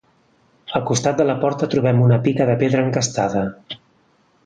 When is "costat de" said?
0.91-1.27